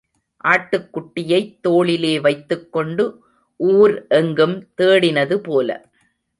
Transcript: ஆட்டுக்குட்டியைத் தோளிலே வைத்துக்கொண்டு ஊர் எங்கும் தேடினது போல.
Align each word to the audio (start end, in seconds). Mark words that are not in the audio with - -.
ஆட்டுக்குட்டியைத் 0.43 1.59
தோளிலே 1.61 2.19
வைத்துக்கொண்டு 2.19 3.05
ஊர் 3.59 4.07
எங்கும் 4.07 4.67
தேடினது 4.77 5.35
போல. 5.35 5.69